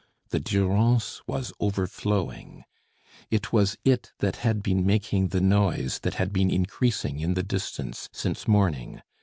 The 0.29 0.39
Durance 0.39 1.21
was 1.27 1.53
overflowing. 1.59 2.63
It 3.29 3.53
was 3.53 3.77
it 3.85 4.13
that 4.17 4.37
had 4.37 4.63
been 4.63 4.83
making 4.83 5.27
the 5.27 5.41
noise, 5.41 5.99
that 5.99 6.15
had 6.15 6.33
been 6.33 6.49
increasing 6.49 7.19
in 7.19 7.35
the 7.35 7.43
distance 7.43 8.09
since 8.11 8.47
morning. 8.47 9.03